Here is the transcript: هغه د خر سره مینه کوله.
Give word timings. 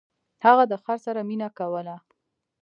هغه 0.45 0.63
د 0.71 0.73
خر 0.83 0.97
سره 1.05 1.21
مینه 1.29 1.49
کوله. 1.57 1.95